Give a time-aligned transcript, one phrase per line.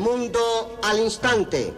[0.00, 1.72] mundo al instante.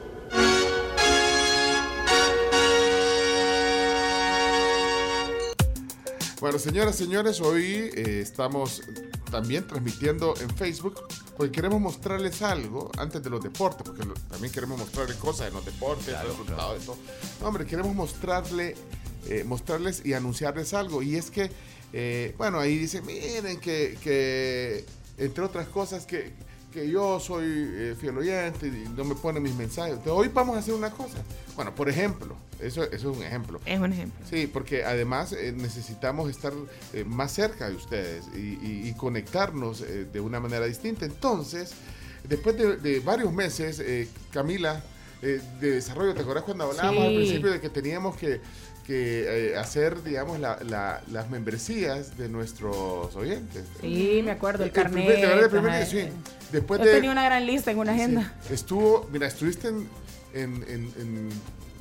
[6.41, 8.82] Bueno, señoras, señores, hoy eh, estamos
[9.30, 11.00] también transmitiendo en Facebook
[11.37, 15.54] porque queremos mostrarles algo antes de los deportes, porque lo- también queremos mostrarles cosas en
[15.54, 16.96] los deportes, resultados de todo.
[17.41, 18.75] No, hombre, queremos mostrarle,
[19.29, 21.00] eh, mostrarles y anunciarles algo.
[21.02, 21.50] Y es que,
[21.93, 24.84] eh, bueno, ahí dice, miren que, que,
[25.18, 26.32] entre otras cosas, que,
[26.73, 29.92] que yo soy eh, fiel oyente y no me ponen mis mensajes.
[29.95, 31.19] Entonces, hoy vamos a hacer una cosa.
[31.55, 33.60] Bueno, por ejemplo, eso, eso es un ejemplo.
[33.66, 34.24] Es un ejemplo.
[34.29, 36.52] Sí, porque además eh, necesitamos estar
[36.93, 41.05] eh, más cerca de ustedes y, y- y conectarnos eh, de una manera distinta.
[41.05, 41.73] Entonces,
[42.29, 43.82] después de, de varios meses,
[44.32, 44.82] Camila,
[45.20, 47.07] de desarrollo, ¿te acuerdas cuando hablábamos Sí.
[47.09, 48.41] al principio de que teníamos que,
[48.86, 53.64] que, eh, hacer, digamos, la- la- las membresías de nuestros oyentes?
[53.80, 55.06] Sí, me acuerdo, el primer- carnet.
[55.20, 56.09] de verdad, el primer ajá, día, sí.
[56.50, 58.34] Después Yo de, tenía una gran lista en una agenda.
[58.46, 58.54] Sí.
[58.54, 59.88] Estuvo, mira, estuviste en,
[60.34, 61.28] en- en- en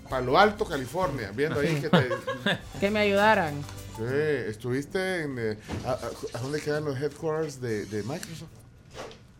[0.10, 2.08] Palo Alto, California, viendo ahí que te...
[2.80, 3.54] Que me ayudaran.
[3.98, 4.04] Sí,
[4.48, 5.36] estuviste en...
[5.40, 8.50] eh, a, a- ¿a dónde quedan los headquarters de, de Microsoft?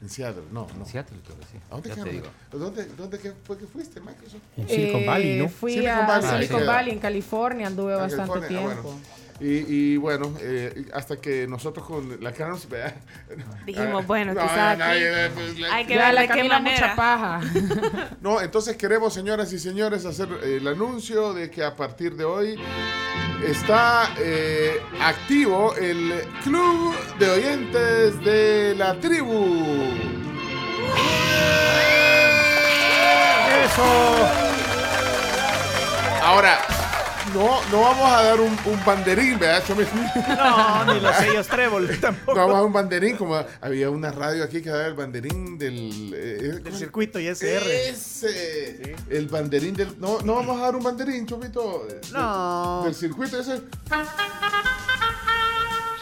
[0.02, 0.84] En Seattle, no, no.
[0.84, 1.58] En Seattle creo que sí.
[1.70, 2.16] ¿A dónde Ya te quedaron?
[2.52, 2.66] digo.
[2.66, 4.42] ¿Dónde, dónde que- fue que fuiste, Microsoft?
[4.58, 5.44] En Silicon Valley, ¿no?
[5.46, 6.68] Eh, Fui Silicon a Valley, Silicon sí.
[6.68, 8.82] Valley, en California, anduve Ah, bastante California, ah, tiempo.
[8.90, 9.00] bueno.
[9.42, 12.70] Y, y bueno, eh, hasta que nosotros con la Carlos...
[12.70, 12.94] ¿verdad?
[13.66, 16.60] Dijimos, Ah, bueno, no, quizás no, aquí eh, pues, Hay que ver la qué manera.
[16.60, 17.42] mucha paja.
[18.22, 22.24] No, entonces queremos, señoras y señores, hacer eh, el anuncio de que a partir de
[22.24, 22.56] hoy
[23.44, 29.66] está eh, activo el Club de Oyentes de la Tribu.
[33.66, 33.84] ¡Eso!
[36.24, 36.60] Ahora,
[37.34, 39.88] no, no vamos a dar un, un banderín, ¿verdad, Chomis?
[40.28, 42.34] No, ni los sellos trébol tampoco.
[42.38, 45.58] No vamos a dar un banderín, como había una radio aquí que daba el banderín
[45.58, 46.14] del...
[46.16, 47.64] eh, Del circuito ISR.
[47.70, 50.00] Ese, el banderín del...
[50.00, 51.86] No, no vamos a dar un banderín, Chomito.
[51.88, 52.82] del- No.
[52.86, 53.62] Del circuito ese.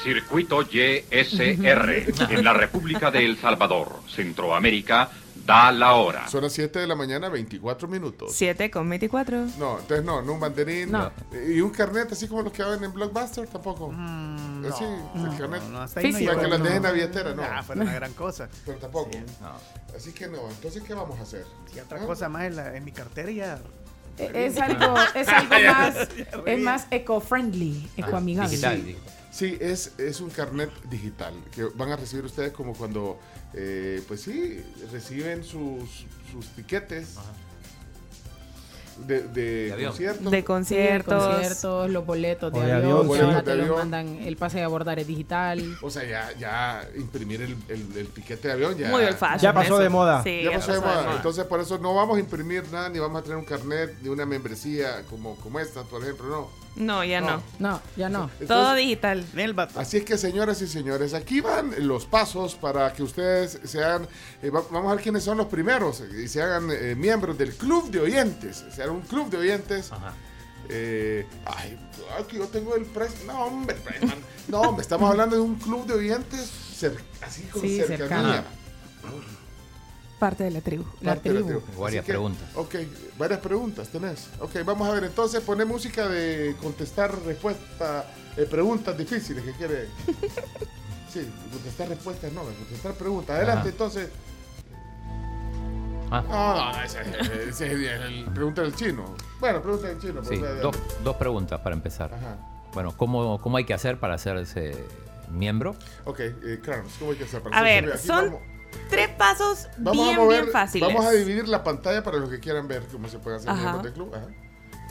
[0.04, 5.10] Circuito YSR en la República de El Salvador, Centroamérica,
[5.50, 6.28] da la hora.
[6.28, 8.32] Son las 7 de la mañana, 24 minutos.
[8.34, 9.46] 7 con 24.
[9.58, 10.92] No, entonces no, no un banderín.
[10.92, 11.12] No.
[11.48, 13.92] Y un carnet así como los que daban en Blockbuster tampoco.
[13.92, 15.64] Mm, Así, el carnet.
[15.64, 16.26] No, hasta ahí no.
[16.32, 17.44] Para que las dejen a billetera, no.
[17.44, 18.48] Ah, fuera una gran cosa.
[18.66, 19.10] Pero tampoco.
[19.42, 19.54] No.
[19.96, 20.38] Así que no.
[20.50, 21.46] Entonces, ¿qué vamos a hacer?
[21.76, 22.06] Y otra ¿Ah?
[22.06, 23.60] cosa más en, la- en mi cartera ya.
[24.18, 25.96] Eh, Es algo, es algo más,
[26.46, 28.50] es más eco-friendly, ecoamigable.
[28.50, 28.86] Digital.
[28.86, 29.14] digital.
[29.32, 33.20] Sí, es, es un carnet digital que van a recibir ustedes como cuando,
[33.54, 37.16] eh, pues sí, reciben sus, sus tiquetes
[39.06, 40.32] de, de, conciertos.
[40.32, 41.90] De Sí, conciertos.
[41.90, 43.78] los boletos de avión, de avión, que boletos ahora de te los avión.
[43.78, 45.78] mandan, el pase de abordar es digital.
[45.82, 49.04] O sea, ya, ya imprimir el, el, el tiquete de avión ya, Muy.
[49.40, 49.80] Ya pasó eso.
[49.80, 50.22] de moda.
[50.24, 51.14] Sí, ya pasó de moda.
[51.16, 54.10] Entonces, por eso no vamos a imprimir nada, ni vamos a tener un carnet, ni
[54.10, 56.50] una membresía como, como esta, por ejemplo, no.
[56.80, 57.44] No, ya no.
[57.60, 58.24] No, ya no.
[58.40, 59.26] Entonces, Todo digital.
[59.76, 64.08] Así es que, señoras y señores, aquí van los pasos para que ustedes sean,
[64.42, 67.38] eh, va- vamos a ver quiénes son los primeros eh, y se hagan eh, miembros
[67.38, 68.64] del club de oyentes.
[68.74, 69.92] Se hagan un club de oyentes.
[69.92, 70.14] Ajá.
[70.70, 71.78] Eh, ay,
[72.20, 73.26] aquí yo tengo el precio.
[73.28, 73.76] No, hombre.
[74.48, 76.50] No, hombre, estamos hablando de un club de oyentes
[76.82, 78.44] cer- así con Sí, cercanía.
[78.44, 78.44] cercano.
[80.20, 80.84] Parte de la tribu.
[81.02, 81.62] La Parte de la tribu.
[81.62, 81.82] tribu.
[81.82, 82.50] Varias que, preguntas.
[82.56, 82.76] Ok,
[83.18, 84.28] varias preguntas tenés.
[84.40, 89.88] Ok, vamos a ver entonces, poné música de contestar respuesta, eh, preguntas difíciles que quiere.
[91.12, 93.36] Sí, contestar respuestas no, contestar preguntas.
[93.36, 93.70] Adelante Ajá.
[93.70, 94.10] entonces.
[96.12, 99.16] Ah, No, no, ese, es el, pregunta del chino.
[99.40, 100.24] Bueno, pregunta del chino.
[100.24, 102.14] sí, dos, dos preguntas para empezar.
[102.14, 102.38] Ajá.
[102.76, 104.76] Bueno, ¿cómo, ¿cómo hay que hacer para hacerse
[105.32, 105.76] miembro?
[106.06, 108.42] Ok, eh, Carlos, ¿cómo hay que hacer para A hacerse ver, son vamos-
[108.90, 110.88] tres pasos Vamos bien, a mover, bien fáciles.
[110.88, 113.84] Vamos a dividir la pantalla para los que quieran ver cómo se puede hacer miembros
[113.84, 114.14] del club.
[114.16, 114.28] Ajá.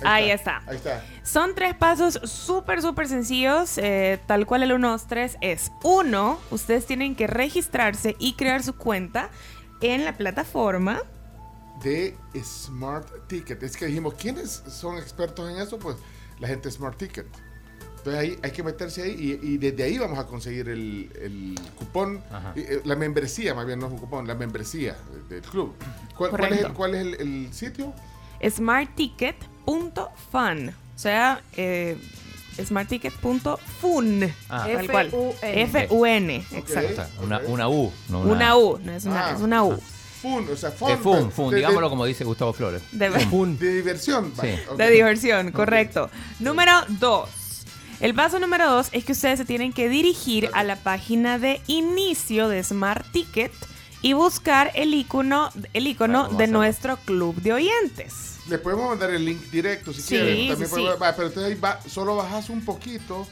[0.04, 0.62] Ahí está.
[0.66, 1.04] Ahí está.
[1.24, 3.78] Son tres pasos súper, súper sencillos.
[3.78, 5.72] eh, tal cual el 1, 2, 3 es.
[5.82, 9.30] Uno, ustedes tienen que registrarse y crear su cuenta
[9.80, 11.02] en la plataforma.
[11.82, 13.62] de Smart Ticket.
[13.62, 15.78] Es que dijimos, ¿quiénes son expertos en eso?
[15.78, 15.96] Pues
[16.38, 17.26] la gente de Smart Ticket.
[17.98, 21.54] Entonces ahí hay que meterse ahí y, y desde ahí vamos a conseguir el, el
[21.76, 22.52] cupón, Ajá.
[22.56, 24.96] eh, eh, la membresía, más bien no es un cupón, la membresía
[25.28, 25.74] del club.
[26.16, 27.92] ¿Cuál, cuál es, el, cuál es el, el sitio?
[28.48, 30.68] smartticket.fun.
[30.68, 31.96] O sea, eh,
[32.64, 34.32] smartticket.fun.
[34.48, 34.66] Ah.
[34.68, 35.62] F-U-N.
[35.62, 36.44] F-U-N.
[36.52, 37.02] Exacto.
[37.22, 39.32] una, U, no una, Una U, no es una, Ah.
[39.34, 39.78] es una U.
[40.22, 40.98] Fun, o sea, fun.
[40.98, 42.82] Fun, de- fun, de- digámoslo como dice Gustavo Flores.
[42.90, 44.32] De, De, diversión.
[44.40, 44.48] Sí.
[44.76, 46.10] de diversión, correcto.
[46.40, 47.28] Número dos.
[48.00, 51.60] El paso número dos es que ustedes se tienen que dirigir a la página de
[51.66, 53.52] inicio de Smart Ticket
[54.02, 58.36] y buscar el icono, el icono Claro, de nuestro club de oyentes.
[58.48, 60.48] Le podemos mandar el link directo si Sí, quieren.
[60.48, 61.00] También sí, podemos- sí.
[61.02, 63.26] va, pero entonces ahí va- solo bajas un poquito.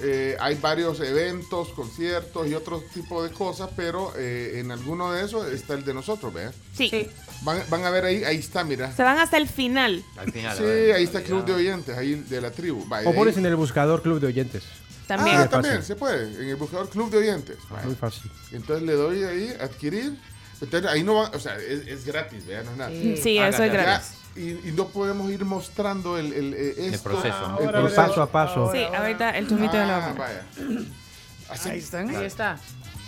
[0.00, 5.24] Eh, hay varios eventos, conciertos y otro tipo de cosas, pero eh, en alguno de
[5.24, 6.50] esos está el de nosotros, ¿ve?
[6.76, 7.08] Sí.
[7.42, 8.92] Van, van a ver ahí, ahí está, mira.
[8.94, 10.02] Se van hasta el final.
[10.16, 10.56] Al final.
[10.56, 12.88] Sí, ver, ahí está el club de oyentes, ahí de la tribu.
[12.88, 14.64] Va, O ahí- pones en el buscador Club de Oyentes.
[15.06, 15.36] También.
[15.36, 15.86] Ah, también, fácil.
[15.86, 17.56] se puede, en el buscador club de oyentes.
[17.72, 17.82] Va.
[17.82, 18.30] Muy fácil.
[18.52, 20.18] Entonces le doy ahí, adquirir.
[20.60, 22.62] Entonces ahí no va, o sea, es, es gratis, ¿vea?
[22.62, 22.90] No es nada.
[22.90, 23.72] Sí, eso es.
[23.72, 24.08] Ya, gratis.
[24.36, 27.10] Y, y no podemos ir mostrando el, el, eh, El esto.
[27.10, 27.58] proceso.
[27.60, 27.96] El El proceso.
[28.02, 28.70] paso a paso.
[28.72, 30.46] Sí, ahorita el chumito de Ah, la vaya.
[31.48, 32.14] Así- Ahí están.
[32.14, 32.58] Ahí está.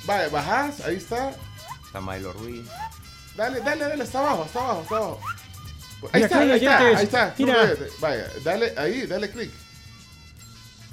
[0.04, 1.30] Vaya, bajás, ahí está.
[1.86, 2.66] Está Milo Ruiz.
[3.36, 5.20] Dale, dale, dale, está abajo, está abajo, está abajo.
[6.12, 7.34] Ahí Mira, está, de ahí está, ahí está.
[7.38, 7.66] Mira.
[7.66, 7.88] de.
[8.00, 9.50] Vaya, dale, ahí, dale clic.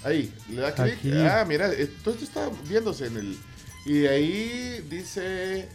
[0.04, 0.98] Ahí, le da clic.
[1.30, 3.38] Ah, mira, eh, todo esto está viéndose en el.
[3.86, 5.70] Y ahí dice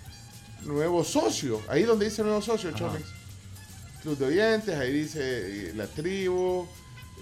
[0.63, 1.63] nuevo socio.
[1.69, 3.05] Ahí donde dice nuevo socio, Chomex.
[4.09, 6.67] Club de oyentes, ahí dice la tribu.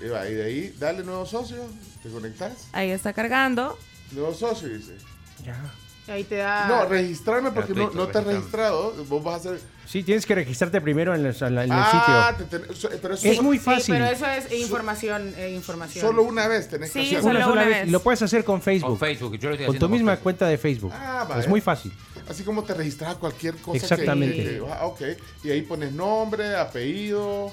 [0.01, 1.65] Y va, y de ahí, dale nuevo socio,
[2.01, 2.69] te conectas.
[2.73, 3.77] Ahí está cargando.
[4.13, 4.97] Nuevo socio, dice.
[5.45, 5.59] Ya.
[6.09, 6.69] Ahí te da.
[6.69, 8.93] No, registrarme porque no, te has registrado.
[9.09, 9.61] Vos vas a hacer.
[9.87, 12.47] Sí, tienes que registrarte primero en el, en el ah, sitio.
[12.49, 13.95] te ten- so- pero eso Es muy Sí, fácil.
[13.95, 15.33] pero eso es información.
[15.37, 16.05] eh, información.
[16.05, 17.23] solo una vez tenés Sí, que hacerlo.
[17.23, 17.79] solo Una sola una vez.
[17.81, 17.89] vez.
[17.89, 18.99] Y lo puedes hacer con Con Facebook.
[18.99, 19.39] Facebook.
[19.39, 20.93] Yo lo estoy Con tu misma cuenta de Facebook.
[20.95, 21.41] Ah, vaya.
[21.41, 21.93] es muy fácil.
[22.29, 23.77] Así como te registras a cualquier cosa.
[23.77, 24.37] Exactamente.
[24.43, 25.01] que- ah, ok.
[25.45, 27.53] Y ahí pones nombre, apellido.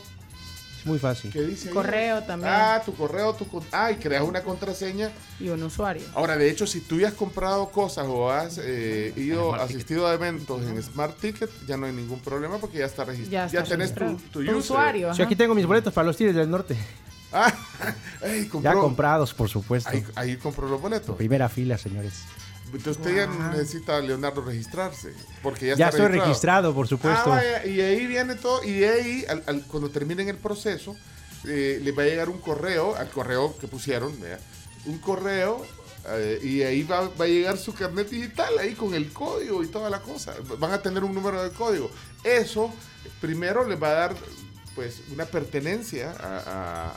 [0.86, 1.32] Muy fácil.
[1.32, 1.70] ¿Qué dice?
[1.70, 1.74] ahí?
[1.74, 2.52] Correo también.
[2.54, 3.46] Ah, tu correo, tu.
[3.72, 5.12] Ah, y creas una contraseña.
[5.40, 6.04] Y un usuario.
[6.14, 10.14] Ahora, de hecho, si tú ya has comprado cosas o has eh, ido, asistido a
[10.14, 13.48] eventos en Smart Ticket, ya no hay ningún problema porque ya está registrado.
[13.48, 14.30] Ya, Ya, está tenés tu, registrado.
[14.32, 15.14] tu Tu usuario.
[15.14, 15.24] Sí, ajá.
[15.28, 16.76] aquí tengo mis boletos para los Tigres del Norte.
[17.32, 17.52] Ah,
[18.62, 19.90] Ya comprados, por supuesto.
[19.90, 21.16] Ahí, ahí compró los boletos.
[21.16, 22.24] Primera fila, señores.
[22.74, 25.14] Entonces usted ya necesita, Leonardo, registrarse.
[25.42, 27.30] Porque ya, Ya está estoy registrado, por Ah, supuesto.
[27.30, 28.64] vaya, y ahí viene todo.
[28.64, 30.96] Y de ahí, al- al- cuando terminen el proceso,
[31.46, 34.40] eh, les va a llegar un correo, al correo que pusieron, ¿verdad?
[34.86, 35.66] un correo,
[36.10, 39.68] eh, y ahí va, va a llegar su carnet digital, ahí con el código y
[39.68, 40.34] toda la cosa.
[40.60, 41.90] Van a tener un número de código.
[42.26, 42.70] Eso,
[43.22, 44.16] primero les va a dar
[44.76, 46.38] pues una pertenencia a,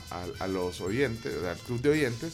[0.09, 2.33] a- a- a los oyentes, al club de oyentes,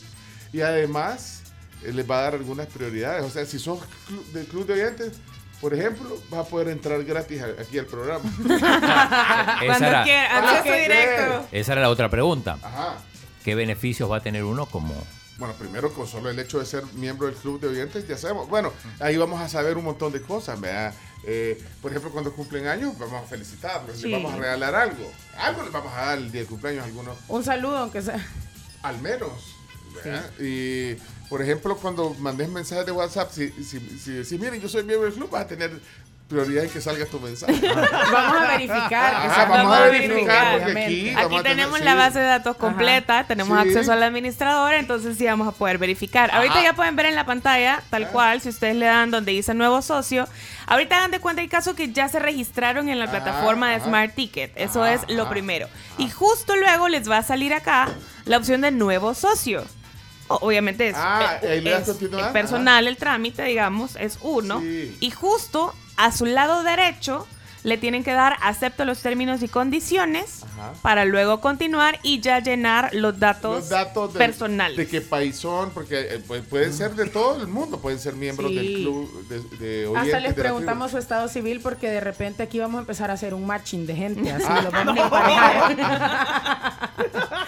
[0.51, 1.42] y además
[1.91, 3.24] les va a dar algunas prioridades.
[3.25, 5.13] O sea, si sos clu- del club de oyentes,
[5.59, 8.24] por ejemplo, vas a poder entrar gratis a- aquí al programa.
[8.45, 11.47] Esa Cuando era, quiera, Ah, acceso directo.
[11.51, 12.57] esa era la otra pregunta.
[12.62, 12.97] Ajá.
[13.44, 14.94] ¿Qué beneficios va a tener uno como
[15.38, 18.47] Bueno, primero con solo el hecho de ser miembro del club de oyentes, ya sabemos.
[18.47, 20.94] Bueno, ahí vamos a saber un montón de cosas, ¿verdad?
[21.25, 24.09] Eh, por ejemplo, cuando cumplen años, vamos a felicitarlos, Sí.
[24.09, 25.12] les vamos a regalar algo.
[25.38, 28.19] Algo les vamos a dar el día de cumpleaños, algunos, Un saludo, aunque sea.
[28.83, 29.31] al menos.
[30.03, 30.31] ¿verdad?
[30.39, 30.97] Y,
[31.29, 35.05] por ejemplo, cuando mandes mensajes de WhatsApp, si, si, si decís, miren, yo soy miembro
[35.05, 35.71] del club, vas a tener
[36.27, 37.53] prioridad en que salga tu mensaje.
[38.11, 39.13] Vamos a verificar.
[39.13, 41.13] Ajá, vamos a verificar, aquí, obviamente.
[41.13, 41.83] vamos Aquí a tener- tenemos sí.
[41.85, 43.67] la base de datos completa, tenemos Sí.
[43.67, 46.31] acceso al administrador, entonces sí vamos a poder verificar.
[46.33, 47.83] Ahorita ya pueden ver en la pantalla, Ah.
[47.89, 50.27] tal cual, si ustedes le dan donde dice nuevo socio.
[50.65, 53.81] Ahorita hagan de cuenta el caso que ya se registraron en la Ah, plataforma de.
[53.81, 54.53] Smart Ticket.
[54.55, 55.31] Eso Ajá, es lo ajá.
[55.31, 55.67] primero.
[55.99, 57.89] Y justo luego les va a salir acá
[58.25, 59.63] la opción de nuevo socio.
[60.27, 64.59] Obviamente es, Ah, eh, es- es personal el trámite, digamos, es uno.
[64.61, 64.97] Sí.
[64.99, 67.27] Y justo a su lado derecho
[67.63, 70.74] le tienen que dar acepto los términos y condiciones Ajá.
[70.82, 74.77] para luego continuar y ya llenar los datos, los datos del- personales.
[74.77, 78.13] de qué país son, porque eh, pues, pueden ser de todo el mundo, pueden ser
[78.15, 78.55] miembros Sí.
[78.58, 82.60] del club de, de Hasta les de preguntamos su estado civil porque de repente aquí
[82.60, 84.32] vamos a empezar a hacer un matching de gente.
[84.32, 84.62] Así Ah.
[84.62, 86.93] lo vamos a emparejar.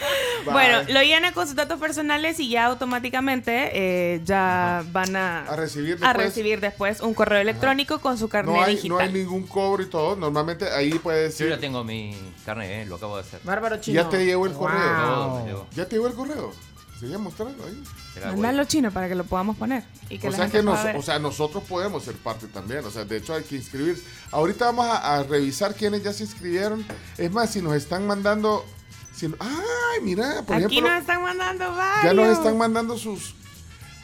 [0.46, 5.56] Bueno, lo llenan con sus datos personales y ya automáticamente eh, ya van a, A
[5.56, 6.18] recibir a después.
[6.18, 8.90] recibir después un correo electrónico con su carnet no hay, digital.
[8.98, 10.05] no hay ningún cobro y todo.
[10.16, 11.50] Normalmente ahí puede Yo decir.
[11.50, 13.40] ya tengo mi carnet, eh, lo acabo de hacer.
[13.46, 14.04] Bárbaro chino.
[14.04, 15.66] Ya te llegó el correo.
[15.74, 16.52] Ya te llegó el correo.
[17.00, 17.84] Seguía mostrando ahí.
[18.26, 19.84] Mándalo chino para que lo podamos poner.
[20.10, 22.86] Y que O la sea gente que nos, o sea, nosotros podemos ser parte también.
[22.86, 24.04] O sea, de hecho hay que inscribirse.
[24.32, 26.86] Ahorita vamos a, a revisar quiénes ya se inscribieron.
[27.18, 28.66] Es más, si nos están mandando.
[29.14, 30.90] Si, ay, mira, por Aquí ejemplo.
[30.90, 32.04] nos están mandando varios.
[32.06, 33.36] Ya nos están mandando sus.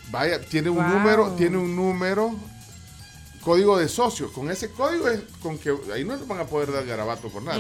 [0.10, 0.88] Vaya, tiene un Wow.
[0.90, 2.36] número, tiene un número,
[3.42, 4.32] código de socio.
[4.32, 7.44] Con ese código es con que ahí no nos van a poder dar garabato por
[7.44, 7.60] nada.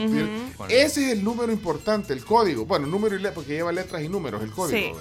[0.70, 2.66] Ese es el número importante, el código.
[2.66, 4.98] Bueno, número y letra, porque lleva letras y números, el código.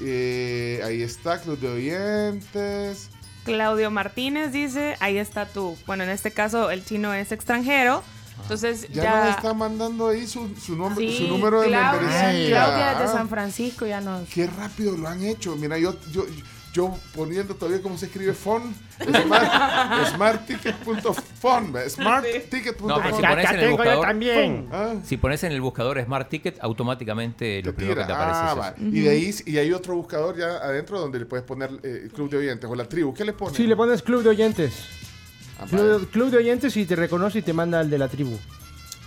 [0.00, 3.08] Eh, ahí está, Club de Oyentes.
[3.44, 5.76] Claudio Martínez dice, ahí está tú.
[5.86, 8.02] Bueno, en este caso el chino es extranjero.
[8.42, 12.00] Entonces Ya, ya, nos está mandando ahí su, su nombre, Sí, su número de Claudia,
[12.00, 12.48] membresía.
[12.48, 14.28] Claudia de San Francisco ya nos...
[14.28, 15.56] Qué rápido lo han hecho.
[15.56, 16.24] Mira, yo, yo,
[16.78, 18.72] yo poniendo todavía cómo se escribe phone,
[19.04, 22.88] smart, smartticket.phone, smartticket.phone.
[22.88, 24.68] No, pero si Acá pones en el buscador, también.
[24.70, 28.50] Ah, si pones en el buscador Smart Ticket, automáticamente lo primero que te aparece Ah,
[28.52, 28.68] es va.
[28.68, 28.96] eso.
[28.96, 32.30] Y de ahí y hay otro buscador ya adentro donde le puedes poner eh, club
[32.30, 33.12] de oyentes o la tribu.
[33.12, 33.56] ¿Qué le pones?
[33.56, 34.84] Sí, le pones club de oyentes.
[35.60, 35.66] Ah.
[35.68, 38.38] Club, club de oyentes y te reconoce y te manda al de la tribu.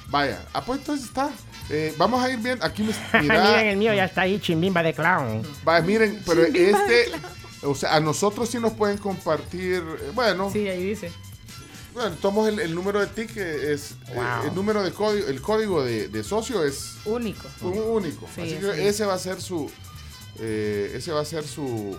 [0.10, 0.44] Vaya.
[0.54, 1.30] Ah, pues entonces está.
[1.70, 2.60] Eh, vamos a ir bien.
[2.62, 5.42] Aquí me Miren, el mío ya está ahí, chimbimba de clown.
[5.66, 7.12] va, miren, pero este,
[7.64, 9.84] o sea, a nosotros sí nos pueden compartir.
[10.02, 11.12] eh, Bueno, Sí, ahí dice.
[11.94, 14.48] bueno, tomamos el, el número de TIC, que es eh, Wow.
[14.50, 17.48] el número de código, el código de, de socio es Único.
[17.62, 18.28] un único.
[18.36, 18.96] Sí, Así que es.
[18.96, 19.70] ese va a ser su,
[20.40, 21.98] eh, ese va a ser su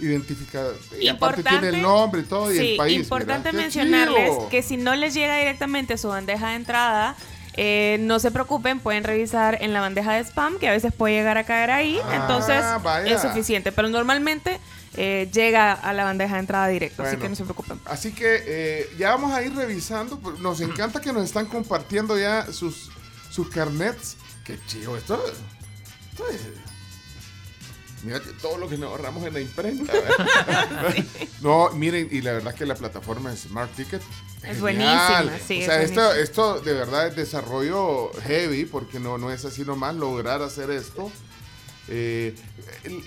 [0.00, 0.76] identificador.
[1.00, 2.98] Y aparte tiene el nombre y todo y sí, el país.
[2.98, 3.68] importante mira.
[3.68, 4.48] ¡Qué mencionarles chido!
[4.48, 7.16] que si no les llega directamente a su bandeja de entrada,
[7.56, 11.14] eh, no se preocupen, pueden revisar en la bandeja de spam, que a veces puede
[11.14, 11.98] llegar a caer ahí.
[12.04, 13.14] Ah, entonces vaya.
[13.14, 13.72] es suficiente.
[13.72, 14.58] Pero normalmente
[14.96, 17.80] eh, llega a la bandeja de entrada directo, así que no se preocupen.
[17.84, 20.18] Así que eh, ya vamos a ir revisando.
[20.18, 22.90] pues, Nos encanta que nos están compartiendo ya sus,
[23.30, 24.16] sus carnets.
[24.44, 25.22] Qué chido esto.
[26.10, 26.40] esto es-
[28.04, 29.92] Mira que todo lo que nos ahorramos en la imprenta.
[31.40, 34.02] No, miren, y la verdad que la plataforma Smart Ticket
[34.46, 36.22] Es buenísima, sí, O es sea, esto, buenísima.
[36.22, 41.10] esto de verdad es desarrollo heavy, porque no, no es así nomás lograr hacer esto.
[41.88, 42.34] Eh,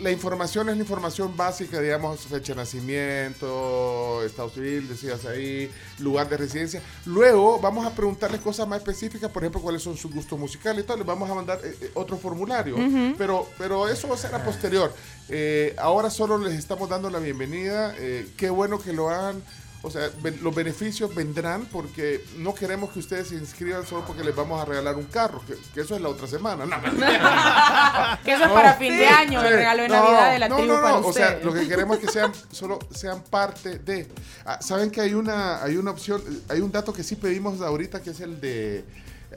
[0.01, 6.27] la información es la información básica, digamos, fecha de nacimiento, estado civil, decías ahí, lugar
[6.30, 6.82] de residencia.
[7.06, 10.88] Luego vamos a preguntarles cosas más específicas, por ejemplo, cuáles son sus gustos musicales y
[10.88, 10.98] todo.
[10.98, 12.75] Les vamos a mandar eh, eh, otro formulario,
[13.18, 14.94] pero, pero eso será posterior.
[15.30, 17.96] Eh, ahora solo les estamos dando la bienvenida.
[17.98, 19.42] eh, qué bueno que lo hagan.
[19.86, 20.10] O sea,
[20.42, 24.65] los beneficios vendrán porque no queremos que ustedes se inscriban solo porque les vamos a
[24.65, 26.65] regalar un carro, que, que eso es la otra semana.
[26.65, 26.75] No,
[28.25, 30.56] Que eso es para fin de año, el regalo de No, Navidad de la no,
[30.56, 33.77] tribu no, no, para O sea, lo que queremos es que sean solo sean parte
[33.77, 34.08] de.
[34.44, 38.01] Ah, Saben que hay una hay una opción, hay un dato que sí pedimos ahorita
[38.01, 38.84] que es el de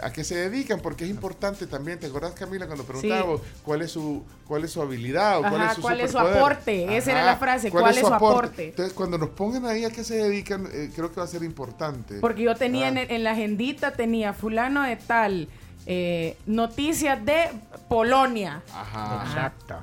[0.02, 1.98] a qué se dedican porque es importante también.
[1.98, 5.74] ¿Te acordás Camila cuando preguntábamos cuál es su cuál es su habilidad o cuál es
[5.74, 6.96] su ¿cuál es su aporte?
[6.96, 8.68] Esa era la frase, ¿cuál es su aporte?
[8.68, 11.42] Entonces, cuando nos pongan ahí a qué se dedican, eh, creo que va a ser
[11.42, 12.18] importante.
[12.20, 12.90] Porque yo tenía Ah.
[12.90, 15.48] en, en la agendita, tenía fulano de tal,
[15.86, 17.50] eh, noticias de
[17.88, 18.62] Polonia.
[18.74, 19.24] Ajá.
[19.26, 19.76] Exacto.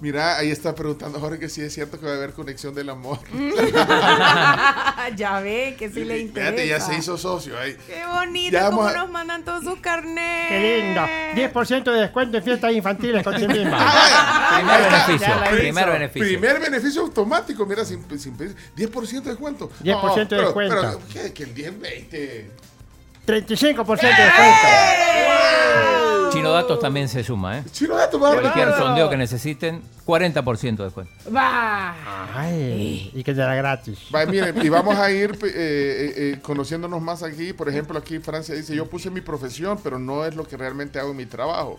[0.00, 2.90] Mira, ahí está preguntando Jorge que sí es cierto que va a haber conexión del
[2.90, 3.18] amor.
[5.16, 6.50] ya ve que sí le interesa.
[6.52, 7.76] Fíjate, ya se hizo socio ahí.
[7.86, 10.48] Qué bonito Ya cómo a- nos mandan todos sus carnets.
[10.48, 11.52] Qué lindo.
[11.52, 13.78] 10% de descuento en fiestas infantiles con chimbimba.
[13.80, 15.34] Ah, Primer beneficio.
[15.58, 16.28] Primer beneficio.
[16.28, 18.56] Primer beneficio automático, mira, sin, sin pedir.
[18.76, 19.70] 10% de descuento.
[19.82, 20.76] 10% de pero- descuento.
[20.76, 21.32] Pero, ¿qué?
[21.32, 22.50] Que el 10, 20.
[23.26, 24.68] 35% de descuento.
[26.34, 27.64] Chino Datos también se suma, ¿eh?
[27.72, 28.32] Chino dato, va.
[28.32, 28.86] Cualquier bárbaro.
[28.86, 31.12] sondeo que necesiten, 40% de descuento.
[31.34, 31.94] Va.
[32.34, 33.98] Ay, y que será gratis.
[34.14, 37.52] Va, miren, y vamos a ir eh, eh, eh, conociéndonos más aquí.
[37.52, 40.98] Por ejemplo, aquí Francia dice, yo puse mi profesión, pero no es lo que realmente
[40.98, 41.78] hago en mi trabajo.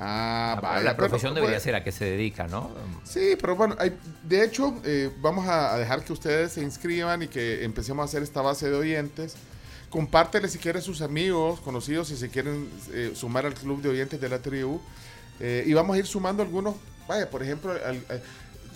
[0.00, 0.82] Ah, La- vaya.
[0.84, 2.70] la pero, profesión debería bueno, ser a qué se dedica, ¿no?
[3.04, 7.22] Sí, pero bueno, hay- de hecho, eh, vamos a, a dejar que ustedes se inscriban
[7.22, 9.34] y que empecemos a hacer esta base de oyentes.
[9.90, 14.20] Compártele si quieren sus amigos, conocidos, si se quieren eh, sumar al club de oyentes
[14.20, 14.80] de la tribu.
[15.40, 16.74] Eh, y vamos a ir sumando algunos,
[17.06, 18.04] vaya, por ejemplo, al-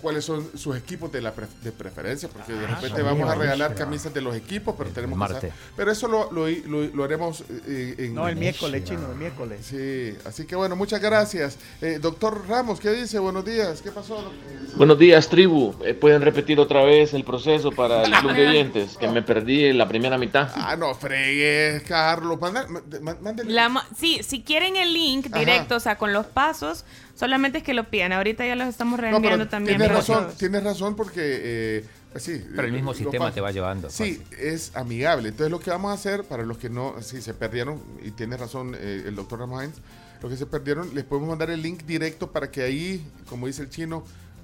[0.03, 3.33] cuáles son sus equipos de, la pre- de preferencia, porque de repente sí, vamos a
[3.33, 5.39] regalar camisas de los equipos, pero tenemos que martes.
[5.39, 8.13] saber- Pero eso lo, lo, lo- lo haremos eh, en...
[8.13, 9.65] No, el miércoles, chino, el miércoles.
[9.65, 11.57] Sí, así que bueno, muchas gracias.
[11.81, 13.17] Eh, doctor Ramos, ¿qué dice?
[13.17, 13.81] Buenos días.
[13.81, 14.31] ¿Qué pasó?
[14.75, 15.73] Buenos días, tribu.
[15.83, 18.97] Eh, ¿Pueden repetir otra vez el proceso para el club de oyentes?
[18.97, 20.51] Que me perdí en la primera mitad.
[20.55, 22.39] Ah, no, fregues, Carlos.
[22.41, 22.67] Manda,
[23.01, 25.39] ma- mándele- La sí, si quieren el link Ajá.
[25.39, 26.83] directo, o sea, con los pasos,
[27.15, 28.11] solamente es que lo pidan.
[28.13, 29.77] Ahorita ya los estamos reenviando también.
[29.77, 32.43] tienes razón, tienes razón porque, eh, sí.
[32.55, 33.89] Pero el mismo lo sistema te va llevando.
[33.89, 35.29] Sí, es amigable.
[35.29, 38.37] Entonces lo que vamos a hacer, para los que no, si se perdieron, y tiene
[38.37, 39.77] razón eh, el doctor Ramos Hines,
[40.21, 43.61] los que se perdieron, les podemos mandar el link directo para que ahí, como dice
[43.61, 44.03] el chino,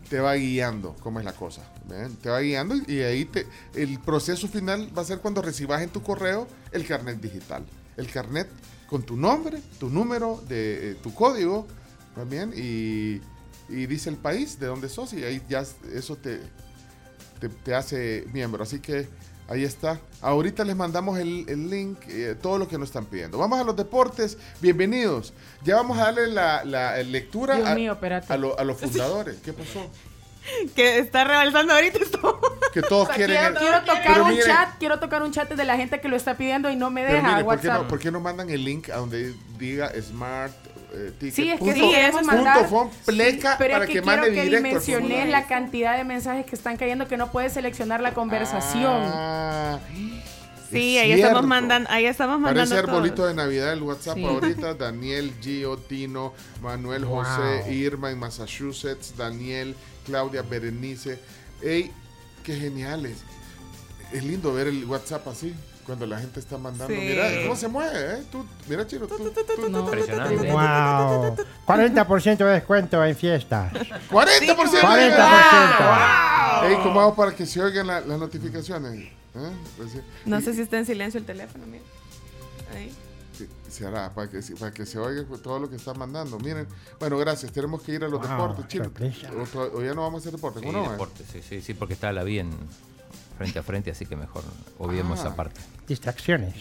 [0.10, 1.62] te va guiando cómo es la cosa.
[1.88, 2.16] ¿ven?
[2.18, 3.46] Te va guiando y, y ahí te,
[3.76, 7.64] el proceso final va a ser cuando recibas en tu correo el carnet digital.
[7.96, 8.48] El carnet
[8.90, 11.68] con tu nombre, tu número, de eh, tu código,
[12.16, 13.22] también, y,
[13.70, 15.64] y dice el país de donde sos y ahí ya
[15.94, 16.40] eso te,
[17.40, 18.64] te, te hace miembro.
[18.64, 19.08] Así que
[19.48, 20.00] ahí está.
[20.22, 23.38] Ahorita les mandamos el, el link, eh, todo lo que nos están pidiendo.
[23.38, 24.38] Vamos a los deportes.
[24.62, 25.34] Bienvenidos.
[25.64, 27.98] Ya vamos a darle la, la lectura Dios a, mío,
[28.28, 29.38] a, lo- a los fundadores.
[29.44, 29.90] ¿Qué pasó?
[30.76, 32.40] Que está rebalsando ahorita esto.
[32.74, 33.36] Que todos O sea, quieren...
[33.36, 36.08] quiero, el- quiero tocar un miren- chat, quiero tocar un chat de la gente que
[36.08, 37.84] lo está pidiendo y no me deja mire, ¿por, qué WhatsApp.
[37.84, 40.54] no, por qué no mandan el link a donde diga Smart
[40.94, 41.36] eh, ticket.
[41.36, 44.06] Sí, es que punto, sí, punto mandar- fon, pleca Pero para es que, que, quiero
[44.22, 47.54] mande que directo al dimensiones la cantidad de mensajes que están cayendo que no puedes
[47.54, 49.02] seleccionar la conversación.
[49.06, 49.80] Ah,
[50.72, 52.96] Sí, es ahí estamos mandando, ahí estamos Parece mandando todo.
[52.98, 54.24] arbolito de Navidad el WhatsApp Sí.
[54.26, 54.74] ahorita.
[54.76, 57.24] Daniel, Gio, Tino, Manuel Wow.
[57.24, 61.18] José, Irma en Massachusetts, Daniel, Claudia, Berenice.
[61.64, 61.92] ¡Ey!
[62.44, 63.18] ¡Qué geniales!
[64.14, 65.56] Es lindo ver el WhatsApp así.
[65.90, 66.94] Cuando la gente está mandando.
[66.94, 67.00] Sí.
[67.02, 68.24] Mira cómo se mueve, ¿eh?
[68.32, 69.08] Tú, mira, Chino.
[69.08, 69.42] Tú, tú, tú,
[69.72, 69.80] No.
[69.86, 70.52] Impresionante.
[70.52, 71.36] Wow.
[71.66, 73.74] 40% de descuento en fiestas.
[73.74, 74.12] 40%.
[74.12, 76.70] 40%.
[76.70, 79.00] Ey, ¿cómo hago para que se oigan la- las notificaciones?
[79.00, 79.12] ¿Eh?
[79.78, 79.90] Pues.
[80.26, 81.84] No Y- sé si está en silencio el teléfono, mira.
[82.76, 82.94] Ahí.
[83.68, 86.38] Se hará para que, se- para que se oiga todo lo que están mandando.
[86.38, 86.68] Miren,
[87.00, 87.52] bueno, gracias.
[87.52, 89.32] Tenemos que ir a los Wow, deportes, sorpresa.
[89.36, 90.62] O, to- o ya no vamos a hacer deportes.
[90.62, 90.92] Sí, ¿cómo no?
[90.92, 92.52] deporte, sí, sí, sí, porque está la bien
[93.40, 94.44] frente a frente, así que mejor
[94.78, 95.24] obviemos Ah.
[95.24, 95.60] esa parte.
[95.88, 96.54] Distracciones.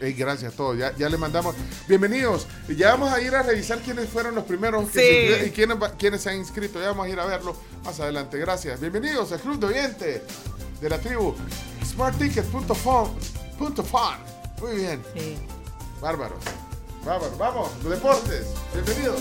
[0.00, 0.76] Ey, gracias a todos.
[0.78, 1.54] Ya, ya le mandamos.
[1.86, 2.46] Bienvenidos.
[2.68, 5.92] Ya vamos a ir a revisar quiénes fueron los primeros que se y quiénes, va-
[5.92, 6.80] quiénes se han inscrito.
[6.80, 8.38] Ya vamos a ir a verlo más adelante.
[8.38, 8.80] Gracias.
[8.80, 10.22] Bienvenidos al Club de Oyente
[10.80, 11.34] de la tribu
[11.84, 13.10] smartticket.fun.
[13.58, 14.16] punto fun.
[14.62, 15.02] Muy bien.
[15.14, 15.36] Sí.
[16.00, 16.38] Bárbaros.
[17.04, 17.36] Bárbaros.
[17.38, 18.46] Vamos, los deportes.
[18.72, 19.20] Bienvenidos.